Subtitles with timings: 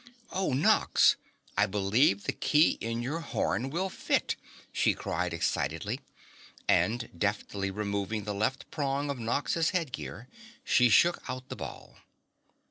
[0.31, 1.15] "Oh, Nox,
[1.55, 4.35] I believe the key in your horn will fit!"
[4.73, 5.99] she cried excitedly,
[6.67, 10.27] and deftly removing the left prong of Nox's headgear
[10.63, 11.97] she shook out the ball.